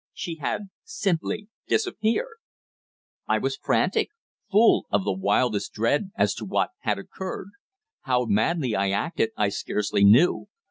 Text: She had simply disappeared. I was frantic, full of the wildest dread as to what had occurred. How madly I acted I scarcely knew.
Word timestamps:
She 0.15 0.37
had 0.37 0.69
simply 0.83 1.47
disappeared. 1.67 2.37
I 3.27 3.37
was 3.37 3.57
frantic, 3.61 4.09
full 4.49 4.87
of 4.89 5.03
the 5.03 5.13
wildest 5.13 5.73
dread 5.73 6.09
as 6.17 6.33
to 6.37 6.43
what 6.45 6.71
had 6.79 6.97
occurred. 6.97 7.49
How 8.01 8.25
madly 8.25 8.75
I 8.75 8.89
acted 8.89 9.29
I 9.37 9.49
scarcely 9.49 10.03
knew. 10.03 10.47